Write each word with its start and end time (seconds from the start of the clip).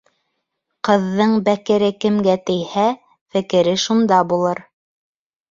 Ҡыҙҙың 0.87 1.35
бәкере 1.49 1.89
кемгә 2.05 2.35
тейһә, 2.49 2.87
фекере 3.37 3.77
шунда 3.85 4.21
булыр. 4.35 4.65